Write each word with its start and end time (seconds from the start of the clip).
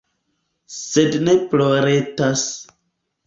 Sed 0.75 1.17
ne 1.27 1.35
ploretas. 1.53 2.47